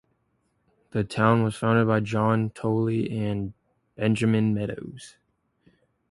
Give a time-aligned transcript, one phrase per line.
[0.93, 3.53] The town was founded by John Tolley and
[3.95, 5.17] Benjamin Meadows.